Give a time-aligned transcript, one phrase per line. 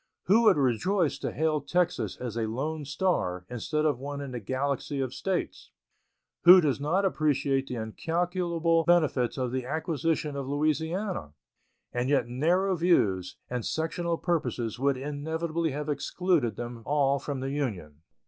[0.23, 4.39] Who would rejoice to hail Texas as a lone star instead of one in the
[4.39, 5.69] galaxy of States?
[6.41, 11.33] Who does not appreciate the incalculable benefits of the acquisition of Louisiana?
[11.93, 17.51] And yet narrow views and sectional purposes would inevitably have excluded them all from the
[17.51, 18.01] Union.